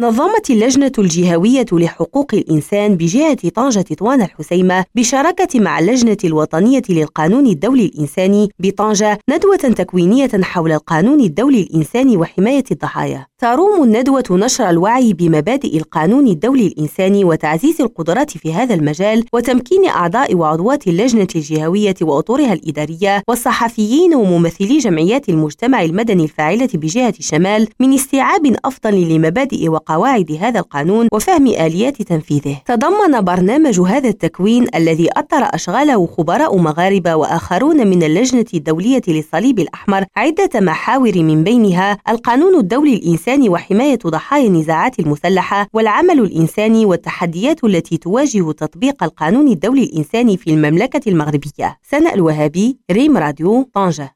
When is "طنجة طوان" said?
3.54-4.22